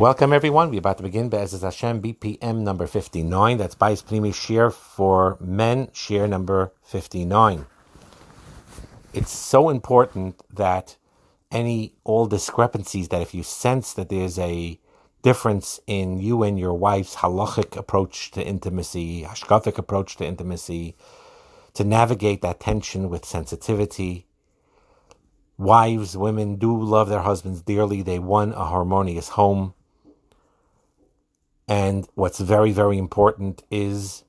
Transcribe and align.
Welcome 0.00 0.32
everyone. 0.32 0.70
We're 0.70 0.78
about 0.78 0.96
to 0.96 1.02
begin 1.02 1.28
Be'ezaz 1.28 1.60
Hashem 1.60 2.00
BPM 2.00 2.60
number 2.60 2.86
59. 2.86 3.58
That's 3.58 3.74
Bais 3.74 4.02
Pnimi 4.02 4.34
Shir 4.34 4.70
for 4.70 5.36
men, 5.42 5.90
Shir 5.92 6.26
number 6.26 6.72
59. 6.84 7.66
It's 9.12 9.30
so 9.30 9.68
important 9.68 10.40
that 10.56 10.96
any, 11.50 11.96
all 12.02 12.24
discrepancies 12.24 13.08
that 13.08 13.20
if 13.20 13.34
you 13.34 13.42
sense 13.42 13.92
that 13.92 14.08
there's 14.08 14.38
a 14.38 14.80
difference 15.20 15.80
in 15.86 16.18
you 16.18 16.44
and 16.44 16.58
your 16.58 16.72
wife's 16.72 17.16
halachic 17.16 17.76
approach 17.76 18.30
to 18.30 18.42
intimacy, 18.42 19.24
hashkafic 19.24 19.76
approach 19.76 20.16
to 20.16 20.24
intimacy, 20.24 20.96
to 21.74 21.84
navigate 21.84 22.40
that 22.40 22.58
tension 22.58 23.10
with 23.10 23.26
sensitivity. 23.26 24.26
Wives, 25.58 26.16
women 26.16 26.56
do 26.56 26.74
love 26.74 27.10
their 27.10 27.20
husbands 27.20 27.60
dearly. 27.60 28.00
They 28.00 28.18
want 28.18 28.54
a 28.54 28.64
harmonious 28.64 29.28
home. 29.28 29.74
And 31.70 32.08
what's 32.16 32.40
very, 32.40 32.72
very 32.72 32.98
important 32.98 33.62
is, 33.70 34.24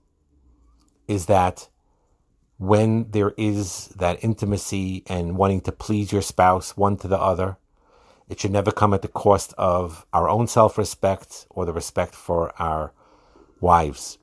is 1.07 1.25
that 1.25 1.69
when 2.59 3.09
there 3.09 3.33
is 3.35 3.87
that 3.97 4.23
intimacy 4.23 5.01
and 5.07 5.35
wanting 5.35 5.61
to 5.61 5.71
please 5.71 6.11
your 6.11 6.21
spouse 6.21 6.77
one 6.77 6.97
to 6.97 7.07
the 7.07 7.19
other, 7.19 7.57
it 8.29 8.39
should 8.39 8.51
never 8.51 8.71
come 8.71 8.93
at 8.93 9.01
the 9.01 9.07
cost 9.07 9.55
of 9.57 10.05
our 10.13 10.29
own 10.29 10.45
self 10.45 10.77
respect 10.77 11.47
or 11.49 11.65
the 11.65 11.73
respect 11.73 12.13
for 12.13 12.53
our 12.61 12.93
wives. 13.59 14.19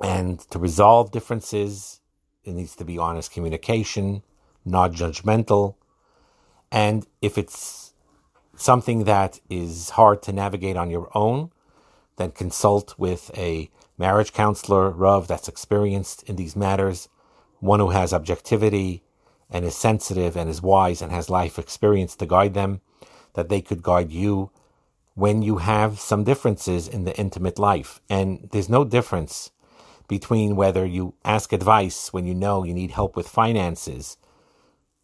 And 0.00 0.38
to 0.50 0.60
resolve 0.60 1.10
differences, 1.10 2.00
it 2.44 2.54
needs 2.54 2.76
to 2.76 2.84
be 2.84 2.96
honest 2.96 3.32
communication, 3.32 4.22
not 4.64 4.92
judgmental. 4.92 5.74
And 6.70 7.08
if 7.20 7.36
it's 7.36 7.92
something 8.54 9.02
that 9.04 9.40
is 9.50 9.90
hard 9.90 10.22
to 10.22 10.32
navigate 10.32 10.76
on 10.76 10.90
your 10.90 11.10
own, 11.12 11.50
then 12.18 12.32
consult 12.32 12.94
with 12.98 13.30
a 13.36 13.70
marriage 13.96 14.32
counselor, 14.32 14.90
Rav, 14.90 15.26
that's 15.26 15.48
experienced 15.48 16.22
in 16.24 16.36
these 16.36 16.54
matters, 16.54 17.08
one 17.60 17.80
who 17.80 17.90
has 17.90 18.12
objectivity 18.12 19.02
and 19.50 19.64
is 19.64 19.74
sensitive 19.74 20.36
and 20.36 20.50
is 20.50 20.60
wise 20.60 21.00
and 21.00 21.10
has 21.10 21.30
life 21.30 21.58
experience 21.58 22.14
to 22.16 22.26
guide 22.26 22.54
them, 22.54 22.80
that 23.34 23.48
they 23.48 23.60
could 23.60 23.82
guide 23.82 24.12
you 24.12 24.50
when 25.14 25.42
you 25.42 25.56
have 25.56 25.98
some 25.98 26.22
differences 26.22 26.86
in 26.86 27.04
the 27.04 27.16
intimate 27.18 27.58
life. 27.58 28.00
And 28.10 28.48
there's 28.52 28.68
no 28.68 28.84
difference 28.84 29.50
between 30.06 30.56
whether 30.56 30.86
you 30.86 31.14
ask 31.24 31.52
advice 31.52 32.12
when 32.12 32.26
you 32.26 32.34
know 32.34 32.64
you 32.64 32.74
need 32.74 32.90
help 32.90 33.16
with 33.16 33.28
finances 33.28 34.16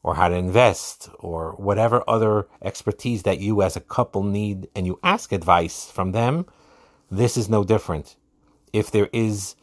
or 0.02 0.14
how 0.16 0.28
to 0.28 0.34
invest 0.34 1.08
or 1.18 1.52
whatever 1.52 2.02
other 2.08 2.46
expertise 2.62 3.22
that 3.22 3.40
you 3.40 3.62
as 3.62 3.76
a 3.76 3.80
couple 3.80 4.22
need 4.22 4.68
and 4.74 4.86
you 4.86 4.98
ask 5.02 5.32
advice 5.32 5.90
from 5.90 6.12
them 6.12 6.46
this 7.10 7.36
is 7.36 7.48
no 7.48 7.64
different. 7.64 8.16
If 8.72 8.90
there 8.90 9.08
is 9.12 9.56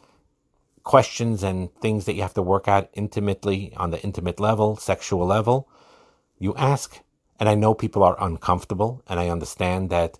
questions 0.82 1.42
and 1.42 1.74
things 1.76 2.06
that 2.06 2.14
you 2.14 2.22
have 2.22 2.34
to 2.34 2.42
work 2.42 2.68
out 2.68 2.88
intimately 2.94 3.72
on 3.76 3.90
the 3.90 4.02
intimate 4.02 4.40
level, 4.40 4.76
sexual 4.76 5.26
level, 5.26 5.68
you 6.38 6.54
ask. 6.56 7.00
And 7.38 7.48
I 7.48 7.54
know 7.54 7.74
people 7.74 8.02
are 8.02 8.16
uncomfortable, 8.20 9.02
and 9.08 9.18
I 9.18 9.28
understand 9.28 9.90
that 9.90 10.18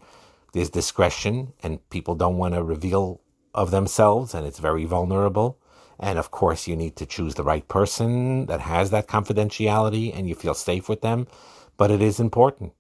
there's 0.53 0.71
discretion 0.71 1.53
and 1.63 1.89
people 1.91 2.15
don't 2.15 2.37
want 2.37 2.55
to 2.55 2.63
reveal 2.63 3.21
of 3.55 3.71
themselves, 3.71 4.35
and 4.35 4.47
it's 4.47 4.59
very 4.59 4.85
vulnerable. 4.85 5.59
And 5.99 6.19
of 6.19 6.31
course, 6.31 6.67
you 6.67 6.75
need 6.75 6.97
to 6.97 7.07
choose 7.07 7.35
the 7.35 7.45
right 7.45 7.67
person 7.69 8.47
that 8.47 8.61
has 8.61 8.91
that 8.91 9.07
confidentiality 9.07 10.17
and 10.17 10.29
you 10.29 10.35
feel 10.35 10.55
safe 10.55 10.89
with 10.89 11.01
them. 11.01 11.29
But 11.77 11.91
it 11.91 12.03
is 12.03 12.19
important. 12.19 12.73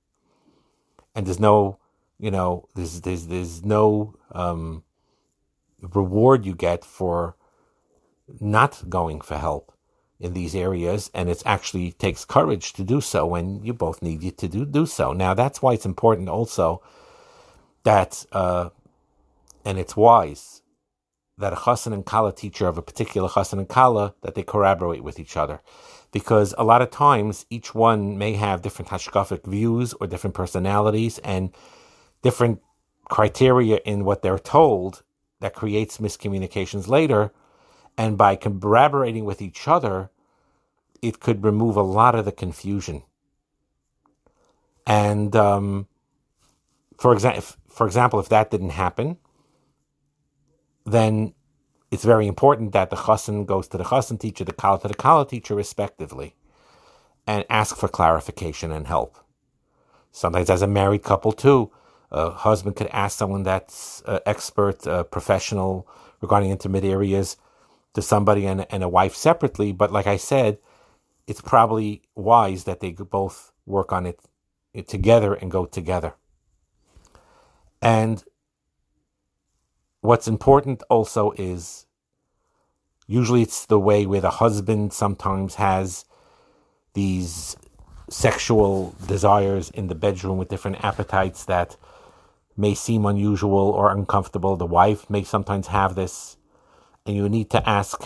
And 1.15 1.27
there's 1.27 1.39
no 1.39 1.79
you 2.23 2.31
know, 2.31 2.69
there's 2.77 3.01
there's 3.01 3.27
there's 3.27 3.65
no 3.65 4.15
um, 4.31 4.85
reward 5.81 6.47
you 6.47 6.55
get 6.55 6.85
for 6.85 7.35
not 8.41 8.85
going 8.89 9.21
for 9.21 9.37
help 9.37 9.73
in 10.21 10.33
these 10.33 10.55
areas, 10.55 11.11
and 11.15 11.29
it 11.29 11.43
actually 11.45 11.91
takes 11.91 12.25
courage 12.25 12.75
to 12.75 12.85
do 12.85 13.01
so 13.01 13.27
when 13.27 13.65
you 13.65 13.75
both 13.75 14.01
need 14.03 14.23
you 14.23 14.31
to 14.31 14.47
do 14.47 14.65
do 14.65 14.87
so. 14.87 15.13
Now 15.13 15.35
that's 15.35 15.61
why 15.61 15.73
it's 15.73 15.85
important 15.85 16.29
also 16.29 16.81
that 17.83 18.25
uh, 18.31 18.71
and 19.65 19.81
it's 19.81 19.97
wise 19.97 20.63
that 21.39 21.53
a 21.53 21.57
chassan 21.57 21.93
and 21.93 22.07
kala 22.07 22.33
teacher 22.33 22.69
of 22.69 22.79
a 22.79 22.83
particular 22.83 23.29
chassan 23.29 23.59
and 23.59 23.69
kala 23.69 24.15
that 24.23 24.37
they 24.37 24.45
corroborate 24.45 25.03
with 25.03 25.19
each 25.19 25.37
other 25.37 25.61
because 26.13 26.55
a 26.57 26.63
lot 26.63 26.83
of 26.83 26.91
times 26.91 27.47
each 27.51 27.75
one 27.75 28.17
may 28.17 28.35
have 28.35 28.63
different 28.63 28.91
hashkafic 28.91 29.45
views 29.45 29.93
or 29.95 30.07
different 30.07 30.35
personalities 30.37 31.19
and 31.25 31.51
different 32.23 32.61
criteria 33.05 33.77
in 33.85 34.05
what 34.05 34.23
they're 34.23 34.39
told 34.39 35.03
that 35.41 35.55
creates 35.55 35.99
miscommunications 35.99 36.89
later. 36.89 37.33
And 37.99 38.17
by 38.17 38.37
collaborating 38.37 39.25
with 39.25 39.43
each 39.43 39.69
other, 39.69 40.11
it 41.03 41.21
could 41.21 41.45
remove 41.45 41.77
a 41.77 41.83
lot 41.83 42.15
of 42.15 42.25
the 42.25 42.33
confusion. 42.33 43.03
And 44.87 45.37
um, 45.37 45.89
for 46.99 47.13
example, 47.13 47.43
for 47.69 47.87
example, 47.87 48.21
if 48.21 48.29
that 48.29 48.51
didn't 48.51 48.71
happen, 48.71 49.19
then 50.85 51.35
it's 51.91 52.05
very 52.05 52.27
important 52.27 52.73
that 52.73 52.91
the 52.91 52.97
chassan 52.97 53.45
goes 53.45 53.69
to 53.69 53.79
the 53.79 53.85
chassan 53.85 54.19
teacher, 54.19 54.45
the 54.45 54.53
kala 54.53 54.81
to 54.81 54.89
the 54.89 54.95
kala 54.95 55.27
teacher, 55.27 55.55
respectively, 55.55 56.35
and 57.27 57.45
ask 57.51 57.77
for 57.77 57.89
clarification 57.89 58.73
and 58.73 58.87
help. 58.87 59.19
Sometimes, 60.11 60.51
as 60.51 60.63
a 60.63 60.67
married 60.67 61.03
couple 61.03 61.33
too, 61.33 61.71
a 62.13 62.31
husband 62.31 62.77
could 62.77 62.89
ask 62.89 63.19
someone 63.19 63.43
that's 63.43 64.03
uh, 64.07 64.21
expert, 64.27 64.87
uh, 64.87 65.03
professional 65.03 65.89
regarding 66.21 66.51
intimate 66.51 66.85
areas 66.85 67.37
to 67.95 68.03
somebody 68.03 68.47
and, 68.47 68.67
and 68.71 68.83
a 68.83 68.89
wife 68.89 69.15
separately. 69.15 69.73
But 69.73 69.93
like 69.93 70.07
I 70.07 70.19
said, 70.19 70.59
it's 71.27 71.41
probably 71.41 72.03
wise 72.15 72.65
that 72.65 72.81
they 72.81 72.93
both 72.93 73.53
work 73.65 73.93
on 73.93 74.07
it, 74.07 74.21
it 74.75 74.89
together 74.89 75.35
and 75.35 75.51
go 75.51 75.65
together. 75.65 76.15
And 77.81 78.23
what's 80.03 80.29
important 80.29 80.83
also 80.91 81.33
is 81.33 81.87
usually 83.07 83.43
it's 83.43 83.67
the 83.67 83.81
way 83.81 84.05
where 84.05 84.21
the 84.21 84.31
husband 84.31 84.93
sometimes 84.93 85.55
has 85.55 86.05
these 86.95 87.57
sexual 88.11 88.95
desires 89.07 89.71
in 89.71 89.89
the 89.89 89.95
bedroom 89.95 90.37
with 90.37 90.49
different 90.49 90.85
appetites 90.85 91.47
that 91.47 91.77
may 92.57 92.75
seem 92.75 93.07
unusual 93.07 93.71
or 93.71 93.91
uncomfortable. 93.91 94.57
The 94.57 94.67
wife 94.67 95.09
may 95.09 95.25
sometimes 95.25 95.69
have 95.69 95.95
this, 95.95 96.37
and 97.07 97.17
you 97.17 97.29
need 97.29 97.51
to 97.51 97.69
ask 97.69 98.03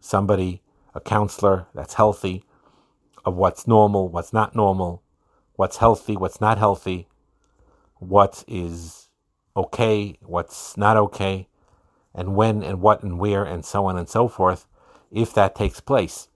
somebody, 0.00 0.62
a 0.94 1.00
counselor 1.00 1.66
that's 1.74 1.94
healthy, 1.94 2.44
of 3.24 3.34
what's 3.34 3.66
normal, 3.66 4.08
what's 4.08 4.32
not 4.32 4.54
normal, 4.54 5.02
what's 5.54 5.78
healthy, 5.78 6.16
what's 6.16 6.40
not 6.40 6.58
healthy, 6.58 7.08
what 7.96 8.44
is 8.46 9.08
okay, 9.56 10.16
what's 10.22 10.76
not 10.76 10.96
okay, 10.96 11.48
and 12.14 12.36
when 12.36 12.62
and 12.62 12.80
what 12.80 13.02
and 13.02 13.18
where 13.18 13.44
and 13.44 13.64
so 13.64 13.86
on 13.86 13.98
and 13.98 14.08
so 14.08 14.28
forth, 14.28 14.66
if 15.10 15.34
that 15.34 15.54
takes 15.54 15.80
place. 15.80 16.28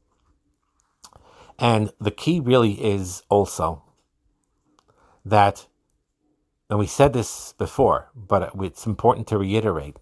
And 1.59 1.93
the 2.01 2.11
key 2.11 2.41
really 2.41 2.73
is 2.73 3.23
also 3.29 3.83
that 5.25 5.67
and 6.71 6.79
we 6.79 6.87
said 6.87 7.13
this 7.13 7.53
before, 7.59 8.11
but 8.15 8.53
it's 8.61 8.87
important 8.87 9.27
to 9.27 9.37
reiterate. 9.37 9.99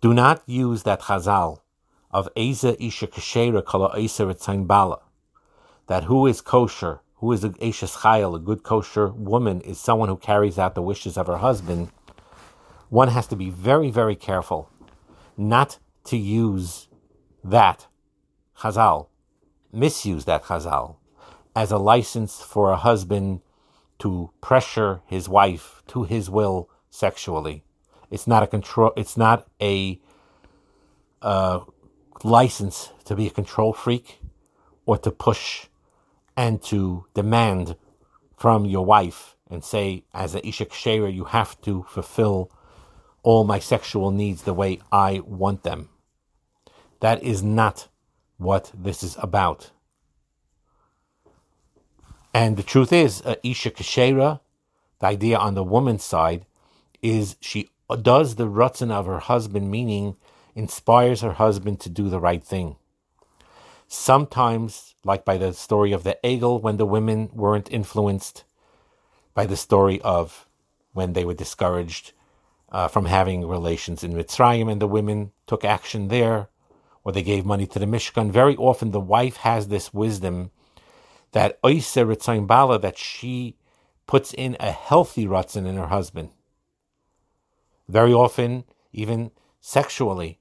Do 0.00 0.14
not 0.14 0.42
use 0.46 0.84
that 0.84 1.02
chazal 1.02 1.58
of 2.10 2.30
Eza 2.36 2.82
Isha 2.82 3.08
Kesheira 3.08 3.62
Kala 3.62 3.94
Esa 4.00 4.24
Bala, 4.64 5.00
that 5.86 6.04
who 6.04 6.26
is 6.26 6.40
kosher, 6.40 7.00
who 7.16 7.30
is 7.32 7.44
a 7.44 7.50
Chayil, 7.50 8.34
a 8.34 8.38
good 8.38 8.62
kosher 8.62 9.08
woman, 9.08 9.60
is 9.60 9.78
someone 9.78 10.08
who 10.08 10.16
carries 10.16 10.58
out 10.58 10.74
the 10.74 10.82
wishes 10.82 11.18
of 11.18 11.26
her 11.26 11.38
husband. 11.38 11.90
One 12.88 13.08
has 13.08 13.26
to 13.28 13.36
be 13.36 13.50
very, 13.50 13.90
very 13.90 14.16
careful 14.16 14.70
not 15.36 15.78
to 16.04 16.16
use 16.16 16.88
that 17.42 17.86
chazal, 18.60 19.08
misuse 19.72 20.24
that 20.24 20.44
chazal, 20.44 20.96
as 21.54 21.70
a 21.70 21.78
license 21.78 22.40
for 22.40 22.70
a 22.70 22.76
husband 22.76 23.40
to 23.98 24.30
pressure 24.40 25.02
his 25.06 25.28
wife 25.28 25.82
to 25.88 26.04
his 26.04 26.28
will 26.28 26.68
sexually. 26.90 27.64
It's 28.10 28.26
not 28.26 28.42
a 28.42 28.46
control. 28.46 28.92
It's 28.96 29.16
not 29.16 29.46
a 29.60 30.00
uh, 31.22 31.60
license 32.22 32.90
to 33.04 33.16
be 33.16 33.26
a 33.26 33.30
control 33.30 33.72
freak 33.72 34.20
or 34.86 34.98
to 34.98 35.10
push 35.10 35.66
and 36.36 36.62
to 36.64 37.06
demand 37.14 37.76
from 38.36 38.64
your 38.64 38.84
wife 38.84 39.36
and 39.50 39.64
say, 39.64 40.04
as 40.12 40.34
a 40.34 40.46
Isha 40.46 40.66
Shera, 40.72 41.10
you 41.10 41.24
have 41.24 41.60
to 41.62 41.84
fulfill 41.88 42.50
all 43.22 43.44
my 43.44 43.58
sexual 43.58 44.10
needs 44.10 44.42
the 44.42 44.54
way 44.54 44.80
I 44.92 45.20
want 45.24 45.62
them. 45.62 45.88
That 47.00 47.22
is 47.22 47.42
not 47.42 47.88
what 48.36 48.70
this 48.74 49.02
is 49.02 49.16
about. 49.20 49.70
And 52.34 52.56
the 52.56 52.64
truth 52.64 52.92
is, 52.92 53.22
uh, 53.22 53.36
Isha 53.44 53.70
Kesheira, 53.70 54.40
the 54.98 55.06
idea 55.06 55.38
on 55.38 55.54
the 55.54 55.62
woman's 55.62 56.02
side 56.02 56.44
is 57.00 57.36
she 57.40 57.70
does 58.02 58.34
the 58.34 58.48
rutzin 58.48 58.90
of 58.90 59.06
her 59.06 59.20
husband, 59.20 59.70
meaning 59.70 60.16
inspires 60.56 61.20
her 61.20 61.34
husband 61.34 61.78
to 61.80 61.88
do 61.88 62.08
the 62.08 62.18
right 62.18 62.42
thing. 62.42 62.74
Sometimes, 63.86 64.96
like 65.04 65.24
by 65.24 65.36
the 65.36 65.52
story 65.52 65.92
of 65.92 66.02
the 66.02 66.18
eigel, 66.24 66.60
when 66.60 66.76
the 66.76 66.86
women 66.86 67.30
weren't 67.32 67.70
influenced 67.70 68.42
by 69.34 69.46
the 69.46 69.56
story 69.56 70.00
of 70.00 70.48
when 70.92 71.12
they 71.12 71.24
were 71.24 71.34
discouraged 71.34 72.12
uh, 72.72 72.88
from 72.88 73.06
having 73.06 73.46
relations 73.46 74.02
in 74.02 74.12
Mitzrayim 74.12 74.70
and 74.70 74.82
the 74.82 74.88
women 74.88 75.30
took 75.46 75.64
action 75.64 76.08
there, 76.08 76.48
or 77.04 77.12
they 77.12 77.22
gave 77.22 77.44
money 77.44 77.66
to 77.66 77.78
the 77.78 77.86
Mishkan. 77.86 78.32
Very 78.32 78.56
often 78.56 78.90
the 78.90 78.98
wife 78.98 79.36
has 79.38 79.68
this 79.68 79.94
wisdom 79.94 80.50
that 81.34 81.58
Oise 81.64 81.94
Ritzayin 81.96 82.46
Bala, 82.46 82.78
that 82.78 82.96
she 82.96 83.56
puts 84.06 84.32
in 84.32 84.56
a 84.60 84.70
healthy 84.70 85.26
Ratzin 85.26 85.66
in 85.66 85.76
her 85.76 85.88
husband. 85.88 86.30
Very 87.88 88.12
often, 88.12 88.62
even 88.92 89.32
sexually, 89.60 90.38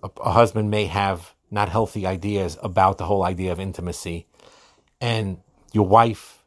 a, 0.00 0.08
a 0.24 0.30
husband 0.30 0.70
may 0.70 0.86
have 0.86 1.34
not 1.50 1.68
healthy 1.68 2.06
ideas 2.06 2.56
about 2.62 2.98
the 2.98 3.04
whole 3.06 3.24
idea 3.24 3.50
of 3.50 3.58
intimacy, 3.58 4.28
and 5.00 5.40
your 5.72 5.88
wife 5.88 6.44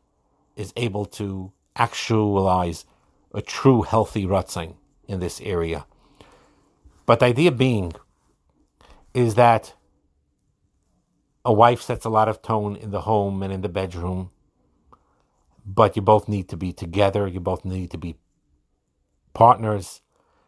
is 0.55 0.71
able 0.77 1.05
to 1.05 1.51
actualize 1.75 2.85
a 3.33 3.41
true 3.41 3.81
healthy 3.81 4.25
rutzing 4.25 4.75
in 5.05 5.19
this 5.19 5.41
area. 5.41 5.85
But 7.05 7.19
the 7.19 7.25
idea 7.25 7.51
being 7.51 7.93
is 9.13 9.35
that 9.35 9.73
a 11.45 11.53
wife 11.53 11.81
sets 11.81 12.05
a 12.05 12.09
lot 12.09 12.27
of 12.27 12.41
tone 12.41 12.75
in 12.75 12.89
the 12.89 13.01
home 13.01 13.43
and 13.43 13.53
in 13.53 13.61
the 13.61 13.69
bedroom, 13.69 14.31
but 15.63 15.95
you 15.95 16.01
both 16.01 16.27
need 16.27 16.49
to 16.49 16.57
be 16.57 16.73
together, 16.73 17.27
you 17.27 17.39
both 17.39 17.63
need 17.63 17.91
to 17.91 17.97
be 17.97 18.17
partners. 19.33 20.01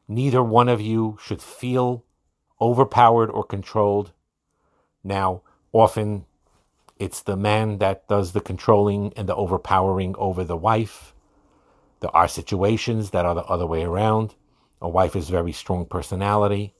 Neither 0.07 0.41
one 0.41 0.67
of 0.67 0.81
you 0.81 1.17
should 1.21 1.41
feel 1.41 2.03
overpowered 2.59 3.29
or 3.29 3.43
controlled. 3.43 4.11
Now, 5.03 5.43
often 5.71 6.25
it's 6.97 7.21
the 7.21 7.37
man 7.37 7.77
that 7.77 8.07
does 8.07 8.31
the 8.31 8.41
controlling 8.41 9.13
and 9.15 9.29
the 9.29 9.35
overpowering 9.35 10.15
over 10.17 10.43
the 10.43 10.57
wife. 10.57 11.13
There 11.99 12.15
are 12.15 12.27
situations 12.27 13.11
that 13.11 13.25
are 13.25 13.35
the 13.35 13.43
other 13.43 13.67
way 13.67 13.83
around. 13.83 14.33
A 14.81 14.89
wife 14.89 15.15
is 15.15 15.29
very 15.29 15.51
strong 15.51 15.85
personality 15.85 16.73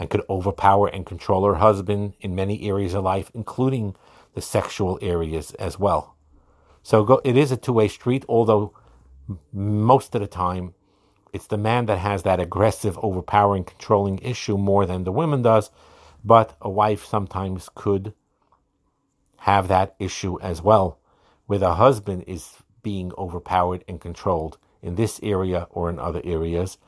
and 0.00 0.08
could 0.08 0.22
overpower 0.30 0.88
and 0.88 1.04
control 1.04 1.44
her 1.44 1.56
husband 1.56 2.14
in 2.22 2.34
many 2.34 2.66
areas 2.66 2.94
of 2.94 3.04
life, 3.04 3.30
including 3.34 3.94
the 4.34 4.40
sexual 4.40 4.98
areas 5.02 5.52
as 5.54 5.78
well. 5.78 6.16
So 6.82 7.04
go, 7.04 7.20
it 7.22 7.36
is 7.36 7.52
a 7.52 7.56
two 7.58 7.74
way 7.74 7.86
street, 7.86 8.24
although 8.26 8.72
most 9.52 10.14
of 10.14 10.22
the 10.22 10.26
time 10.26 10.74
it's 11.34 11.46
the 11.46 11.58
man 11.58 11.84
that 11.86 11.98
has 11.98 12.22
that 12.22 12.40
aggressive, 12.40 12.98
overpowering, 13.02 13.64
controlling 13.64 14.18
issue 14.20 14.56
more 14.56 14.86
than 14.86 15.04
the 15.04 15.12
woman 15.12 15.42
does. 15.42 15.70
But 16.24 16.56
a 16.62 16.70
wife 16.70 17.04
sometimes 17.04 17.68
could 17.74 18.14
have 19.40 19.68
that 19.68 19.94
issue 19.98 20.40
as 20.40 20.62
well, 20.62 20.98
where 21.46 21.58
the 21.58 21.74
husband 21.74 22.24
is 22.26 22.54
being 22.82 23.12
overpowered 23.18 23.84
and 23.86 24.00
controlled 24.00 24.56
in 24.82 24.94
this 24.94 25.20
area 25.22 25.68
or 25.70 25.90
in 25.90 25.98
other 25.98 26.22
areas. 26.24 26.78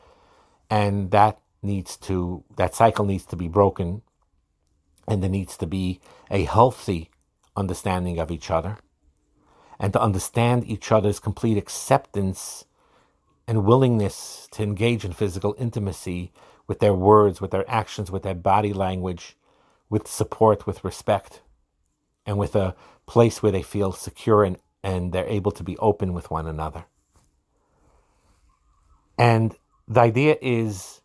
And 0.70 1.10
that 1.10 1.41
needs 1.62 1.96
to, 1.96 2.44
that 2.56 2.74
cycle 2.74 3.04
needs 3.04 3.24
to 3.26 3.36
be 3.36 3.48
broken. 3.48 4.02
And 5.08 5.22
there 5.22 5.30
needs 5.30 5.56
to 5.58 5.66
be 5.66 6.00
a 6.30 6.44
healthy 6.44 7.10
understanding 7.56 8.18
of 8.18 8.30
each 8.30 8.50
other 8.50 8.78
and 9.82 9.92
to 9.92 10.00
understand 10.00 10.64
each 10.64 10.92
other's 10.92 11.18
complete 11.18 11.58
acceptance 11.58 12.64
and 13.48 13.64
willingness 13.64 14.48
to 14.52 14.62
engage 14.62 15.04
in 15.04 15.12
physical 15.12 15.56
intimacy 15.58 16.32
with 16.68 16.78
their 16.78 16.94
words, 16.94 17.40
with 17.40 17.50
their 17.50 17.68
actions, 17.68 18.10
with 18.10 18.22
their 18.22 18.34
body 18.34 18.72
language, 18.72 19.36
with 19.90 20.06
support, 20.06 20.66
with 20.66 20.84
respect, 20.84 21.42
and 22.24 22.38
with 22.38 22.54
a 22.54 22.76
place 23.06 23.42
where 23.42 23.52
they 23.52 23.62
feel 23.62 23.92
secure 23.92 24.44
and 24.44 24.56
and 24.84 25.12
they're 25.12 25.28
able 25.28 25.52
to 25.52 25.62
be 25.62 25.76
open 25.78 26.12
with 26.12 26.30
one 26.30 26.46
another. 26.46 26.86
And 29.16 29.54
the 29.86 30.00
idea 30.00 30.36
is 30.42 31.01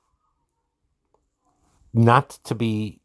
not 1.94 2.30
to 2.46 2.56
be 2.56 3.00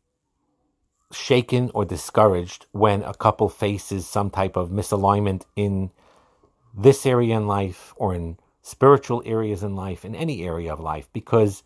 shaken 1.12 1.70
or 1.74 1.84
discouraged 1.84 2.66
when 2.72 3.02
a 3.02 3.14
couple 3.14 3.48
faces 3.48 4.06
some 4.06 4.30
type 4.30 4.56
of 4.56 4.70
misalignment 4.70 5.42
in 5.56 5.90
this 6.76 7.04
area 7.04 7.36
in 7.36 7.46
life 7.46 7.92
or 7.96 8.14
in 8.14 8.38
spiritual 8.62 9.22
areas 9.26 9.62
in 9.62 9.76
life, 9.76 10.04
in 10.04 10.14
any 10.14 10.44
area 10.44 10.72
of 10.72 10.80
life, 10.80 11.08
because 11.12 11.62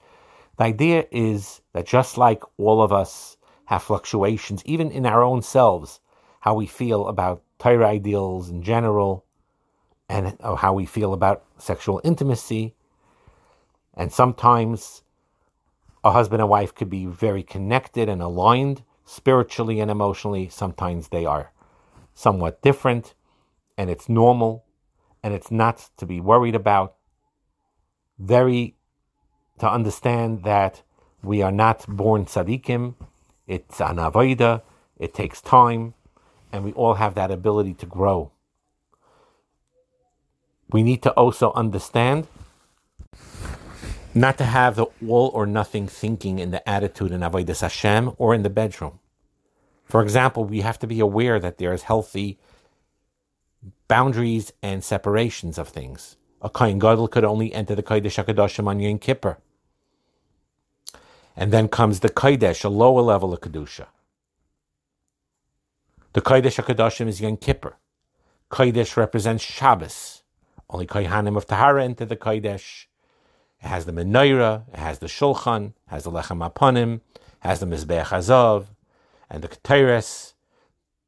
the 0.59 0.65
idea 0.65 1.07
is 1.11 1.61
that 1.73 1.87
just 1.87 2.19
like 2.19 2.43
all 2.57 2.83
of 2.83 2.93
us 2.93 3.37
have 3.67 3.83
fluctuations, 3.83 4.65
even 4.65 4.91
in 4.91 5.07
our 5.07 5.23
own 5.23 5.43
selves, 5.43 6.01
how 6.41 6.55
we 6.55 6.67
feel 6.67 7.09
about 7.09 7.43
Torah 7.59 7.89
ideals 7.89 8.49
in 8.51 8.63
general, 8.63 9.25
and 10.09 10.37
how 10.59 10.73
we 10.73 10.87
feel 10.87 11.13
about 11.13 11.45
sexual 11.59 12.01
intimacy. 12.05 12.75
And 13.95 14.13
sometimes 14.13 15.03
a 16.07 16.13
husband 16.13 16.41
and 16.41 16.49
wife 16.49 16.73
could 16.73 16.89
be 16.89 17.05
very 17.05 17.43
connected 17.43 18.09
and 18.09 18.23
aligned 18.23 18.85
spiritually 19.05 19.81
and 19.81 19.91
emotionally. 19.91 20.49
Sometimes 20.49 21.09
they 21.09 21.27
are 21.27 21.53
somewhat 22.15 22.63
different, 22.63 23.15
and 23.77 23.91
it's 23.91 24.09
normal, 24.09 24.65
and 25.23 25.35
it's 25.35 25.51
not 25.51 25.91
to 25.97 26.07
be 26.07 26.21
worried 26.21 26.55
about. 26.55 26.95
Very 28.19 28.77
to 29.59 29.69
understand 29.69 30.45
that 30.45 30.83
we 31.23 31.43
are 31.43 31.51
not 31.51 31.85
born 31.89 32.25
tzaddikim. 32.25 32.95
It's 33.47 33.81
an 33.81 33.97
avodah. 33.97 34.63
It 34.99 35.13
takes 35.13 35.41
time 35.41 35.95
and 36.53 36.65
we 36.65 36.73
all 36.73 36.95
have 36.95 37.15
that 37.15 37.31
ability 37.31 37.75
to 37.75 37.87
grow. 37.87 38.31
We 40.71 40.83
need 40.83 41.03
to 41.03 41.11
also 41.13 41.53
understand 41.53 42.29
not 44.17 44.39
to 44.39 44.45
have 44.45 44.77
the 44.77 44.87
all 45.07 45.31
or 45.35 45.47
nothing 45.47 45.87
thinking 45.87 46.39
in 46.39 46.51
the 46.51 46.67
attitude 46.69 47.13
in 47.13 47.21
Avodah 47.21 47.61
Hashem 47.61 48.13
or 48.17 48.35
in 48.35 48.43
the 48.43 48.51
bedroom. 48.51 48.99
For 49.85 50.03
example, 50.03 50.45
we 50.45 50.63
have 50.63 50.79
to 50.81 50.87
be 50.87 51.01
aware 51.01 51.39
that 51.39 51.59
there 51.59 51.73
is 51.73 51.83
healthy 51.83 52.39
boundaries 53.89 54.53
and 54.63 54.83
separations 54.83 55.59
of 55.59 55.69
things. 55.69 56.17
A 56.41 56.49
Kohen 56.49 56.79
Gadol 56.79 57.09
could 57.09 57.25
only 57.25 57.53
enter 57.53 57.75
the 57.75 57.83
Kodesh 57.83 58.23
HaKadoshim 58.23 58.67
on 58.67 58.81
Yom 58.81 58.99
Kippur. 58.99 59.39
And 61.37 61.53
then 61.53 61.69
comes 61.69 62.01
the 62.01 62.09
Kodesh, 62.09 62.65
a 62.65 62.69
lower 62.69 63.03
level 63.03 63.33
of 63.35 63.41
Kedusha. 63.41 63.87
The 66.15 66.23
Kodesh 66.23 66.63
HaKadoshim 66.63 67.07
is 67.07 67.21
Yom 67.21 67.37
Kippur. 67.37 67.77
Kodesh 68.51 68.97
represents 68.97 69.45
Shabbos. 69.45 70.23
Only 70.71 70.87
Kohanim 70.87 71.37
of 71.37 71.47
Tahara 71.47 71.85
enter 71.85 72.07
the 72.07 72.17
Kodesh. 72.17 72.87
It 73.63 73.69
has 73.69 73.87
the 73.87 73.93
Menorah, 73.93 74.65
it 74.73 74.79
has 74.79 74.99
the 74.99 75.07
Shulchan, 75.07 75.73
has 75.89 76.05
the 76.05 76.11
Lechem 76.11 76.49
Aponim, 76.49 77.01
has 77.41 77.61
the 77.61 77.67
Mizbeach 77.67 78.13
Azov, 78.13 78.71
and 79.31 79.43
the 79.43 79.49
Keteres 79.49 80.35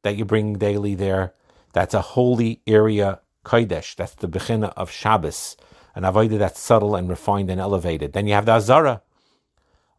that 0.03 0.17
you 0.17 0.25
bring 0.25 0.57
daily 0.57 0.95
there. 0.95 1.33
That's 1.73 1.93
a 1.93 2.01
holy 2.01 2.61
area 2.65 3.19
Kodesh. 3.45 3.95
That's 3.95 4.15
the 4.15 4.27
Bechina 4.27 4.73
of 4.75 4.91
Shabbos, 4.91 5.55
an 5.95 6.03
Avodah 6.03 6.39
that's 6.39 6.59
subtle 6.59 6.95
and 6.95 7.09
refined 7.09 7.49
and 7.49 7.59
elevated. 7.59 8.13
Then 8.13 8.27
you 8.27 8.33
have 8.33 8.45
the 8.45 8.53
Azara, 8.53 9.01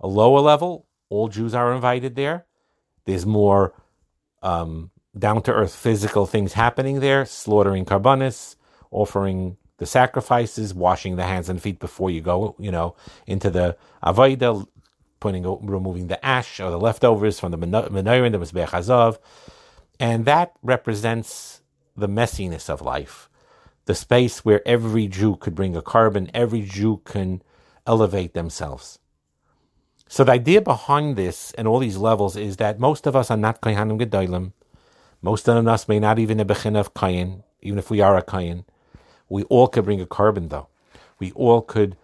a 0.01 0.07
lower 0.07 0.41
level. 0.41 0.87
All 1.09 1.29
Jews 1.29 1.55
are 1.55 1.73
invited 1.73 2.15
there. 2.15 2.47
There's 3.05 3.27
more 3.27 3.75
um, 4.43 4.91
down 5.19 5.43
to 5.43 5.53
earth 5.53 5.75
physical 5.75 6.27
things 6.27 6.53
happening 6.53 7.01
there, 7.01 7.25
slaughtering 7.25 7.85
karbanis, 7.85 8.57
offering 8.91 9.57
the 9.81 9.87
sacrifices, 9.87 10.75
washing 10.75 11.17
the 11.17 11.25
hands 11.25 11.49
and 11.49 11.61
feet 11.61 11.81
before 11.81 12.11
you 12.11 12.21
go, 12.21 12.55
you 12.59 12.71
know, 12.71 12.95
into 13.27 13.49
the 13.51 13.77
avodah, 14.05 14.69
putting 15.21 15.43
removing 15.67 16.07
the 16.09 16.25
ash 16.25 16.61
or 16.61 16.71
the 16.71 16.79
leftovers 16.79 17.41
from 17.41 17.51
the 17.51 17.59
menorah, 17.59 18.31
the 18.31 18.39
mizbech 18.39 18.69
hazav, 18.69 19.19
and 19.99 20.27
that 20.27 20.53
represents 20.63 21.63
the 21.97 22.09
messiness 22.09 22.69
of 22.69 22.83
life, 22.83 23.31
the 23.87 23.95
space 23.95 24.45
where 24.45 24.67
every 24.69 25.09
Jew 25.09 25.37
could 25.37 25.55
bring 25.55 25.75
a 25.75 25.83
korban, 25.83 26.31
every 26.35 26.61
Jew 26.61 26.99
can 27.07 27.43
elevate 27.87 28.35
themselves. 28.35 28.99
So 30.09 30.25
the 30.25 30.33
idea 30.33 30.61
behind 30.61 31.17
this 31.17 31.53
and 31.53 31.67
all 31.67 31.79
these 31.79 31.97
levels 31.97 32.37
is 32.37 32.59
that 32.59 32.79
most 32.79 33.07
of 33.07 33.17
us 33.17 33.31
are 33.31 33.37
not 33.37 33.63
kohanim 33.63 33.99
gedolim. 33.99 34.53
Most 35.23 35.49
of 35.49 35.67
us 35.67 35.89
may 35.89 35.99
not 35.99 36.19
even 36.19 36.39
a 36.39 36.45
bechin 36.45 36.77
of 36.77 36.93
kayin, 36.93 37.45
even 37.63 37.79
if 37.79 37.91
we 37.91 38.03
are 38.03 38.19
a 38.19 38.23
kayin. 38.23 38.65
We 39.31 39.45
all 39.45 39.69
could 39.69 39.87
bring 39.87 40.03
a 40.03 40.07
korban 40.07 40.51
though. 40.51 40.69
We 41.19 41.33
all 41.33 41.63
could 41.63 41.97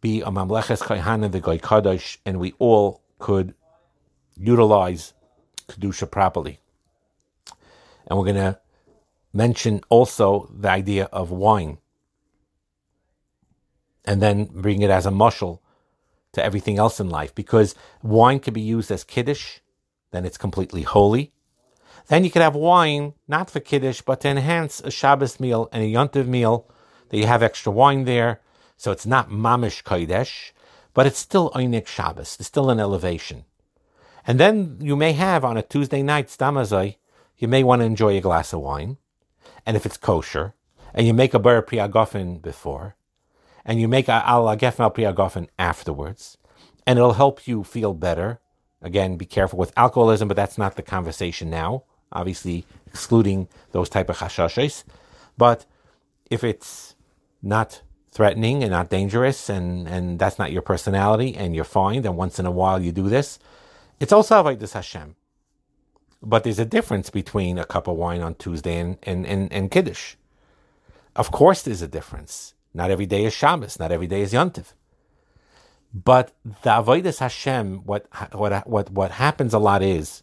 be 0.00 0.22
a 0.22 0.26
mamleches 0.26 0.82
kohanim 0.82 1.32
the 1.32 1.40
goy 1.40 1.58
kadosh, 1.58 2.18
and 2.26 2.38
we 2.40 2.54
all 2.60 3.02
could 3.18 3.54
utilize 4.36 5.14
kedusha 5.68 6.10
properly. 6.10 6.60
And 8.06 8.18
we're 8.18 8.26
going 8.26 8.36
to 8.36 8.60
mention 9.34 9.82
also 9.90 10.50
the 10.54 10.70
idea 10.70 11.06
of 11.12 11.32
wine. 11.32 11.78
and 14.06 14.22
then 14.22 14.44
bring 14.46 14.82
it 14.82 14.90
as 14.90 15.06
a 15.06 15.10
mushal 15.10 15.60
to 16.32 16.44
everything 16.44 16.78
else 16.78 17.00
in 17.00 17.10
life 17.10 17.34
because 17.34 17.74
wine 18.02 18.38
can 18.38 18.54
be 18.54 18.60
used 18.60 18.90
as 18.90 19.04
kiddush, 19.04 19.58
then 20.12 20.24
it's 20.24 20.38
completely 20.38 20.82
holy. 20.82 21.32
Then 22.08 22.24
you 22.24 22.30
could 22.30 22.42
have 22.42 22.54
wine 22.54 23.14
not 23.26 23.50
for 23.50 23.60
kiddush 23.60 24.00
but 24.00 24.20
to 24.20 24.28
enhance 24.28 24.80
a 24.80 24.90
Shabbos 24.90 25.40
meal 25.40 25.68
and 25.72 25.82
a 25.82 25.86
yontiv 25.86 26.26
meal 26.26 26.68
that 27.08 27.18
you 27.18 27.26
have 27.26 27.42
extra 27.42 27.72
wine 27.72 28.04
there, 28.04 28.40
so 28.76 28.92
it's 28.92 29.06
not 29.06 29.30
mamish 29.30 29.82
kodesh, 29.82 30.52
but 30.94 31.06
it's 31.06 31.18
still 31.18 31.50
Oneg 31.50 31.86
Shabbos. 31.86 32.36
It's 32.38 32.48
still 32.48 32.70
an 32.70 32.80
elevation. 32.80 33.44
And 34.26 34.40
then 34.40 34.78
you 34.80 34.96
may 34.96 35.12
have 35.12 35.44
on 35.44 35.56
a 35.56 35.62
Tuesday 35.62 36.02
night 36.02 36.28
stamazai, 36.28 36.96
you 37.38 37.48
may 37.48 37.62
want 37.62 37.80
to 37.80 37.86
enjoy 37.86 38.16
a 38.16 38.20
glass 38.20 38.52
of 38.52 38.60
wine, 38.60 38.96
and 39.64 39.76
if 39.76 39.86
it's 39.86 39.96
kosher, 39.96 40.54
and 40.94 41.06
you 41.06 41.14
make 41.14 41.34
a 41.34 41.38
bar 41.38 41.62
priagofen 41.62 42.40
before, 42.40 42.96
and 43.64 43.80
you 43.80 43.88
make 43.88 44.08
a 44.08 44.22
al 44.26 44.44
gefen 44.56 44.94
priagofen 44.94 45.48
afterwards, 45.58 46.38
and 46.86 46.98
it'll 46.98 47.14
help 47.14 47.46
you 47.46 47.62
feel 47.62 47.94
better. 47.94 48.40
Again, 48.80 49.16
be 49.16 49.26
careful 49.26 49.58
with 49.58 49.72
alcoholism, 49.76 50.28
but 50.28 50.36
that's 50.36 50.58
not 50.58 50.76
the 50.76 50.82
conversation 50.82 51.50
now. 51.50 51.84
Obviously, 52.12 52.64
excluding 52.86 53.48
those 53.72 53.88
type 53.88 54.08
of 54.08 54.16
chashashes. 54.16 54.84
But 55.36 55.66
if 56.30 56.42
it's 56.44 56.94
not 57.42 57.82
threatening 58.12 58.62
and 58.62 58.72
not 58.72 58.88
dangerous, 58.88 59.48
and, 59.48 59.86
and 59.86 60.18
that's 60.18 60.38
not 60.38 60.52
your 60.52 60.62
personality, 60.62 61.34
and 61.36 61.54
you're 61.54 61.64
fine, 61.64 62.02
then 62.02 62.16
once 62.16 62.38
in 62.38 62.46
a 62.46 62.50
while 62.50 62.80
you 62.80 62.92
do 62.92 63.08
this, 63.08 63.38
it's 64.00 64.12
also 64.12 64.42
Avodah 64.42 64.72
Hashem. 64.72 65.16
But 66.22 66.44
there's 66.44 66.58
a 66.58 66.64
difference 66.64 67.10
between 67.10 67.58
a 67.58 67.64
cup 67.64 67.86
of 67.88 67.96
wine 67.96 68.22
on 68.22 68.34
Tuesday 68.34 68.78
and, 68.78 68.96
and, 69.02 69.26
and, 69.26 69.52
and 69.52 69.70
Kiddush. 69.70 70.16
Of 71.14 71.30
course, 71.30 71.62
there's 71.62 71.82
a 71.82 71.88
difference. 71.88 72.54
Not 72.74 72.90
every 72.90 73.06
day 73.06 73.24
is 73.24 73.32
Shabbos, 73.32 73.78
not 73.78 73.92
every 73.92 74.06
day 74.06 74.22
is 74.22 74.32
Yontif. 74.32 74.72
But 75.94 76.32
the 76.44 76.70
Avodah 76.70 77.18
Hashem, 77.18 77.84
what, 77.84 78.06
what, 78.32 78.66
what, 78.68 78.90
what 78.90 79.10
happens 79.12 79.54
a 79.54 79.58
lot 79.58 79.82
is, 79.82 80.22